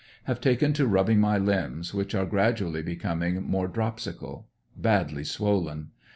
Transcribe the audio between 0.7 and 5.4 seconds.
to rubbing my limbs, which are gradually becoming more dropsical. Badly